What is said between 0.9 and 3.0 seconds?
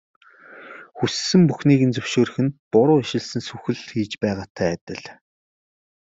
Хүссэн бүхнийг нь зөвшөөрөх нь буруу